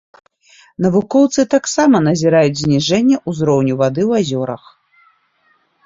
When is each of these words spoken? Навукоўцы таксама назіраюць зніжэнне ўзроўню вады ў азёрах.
Навукоўцы 0.85 1.45
таксама 1.55 2.01
назіраюць 2.09 2.57
зніжэнне 2.65 3.17
ўзроўню 3.33 3.73
вады 3.87 4.03
ў 4.09 4.25
азёрах. 4.25 4.63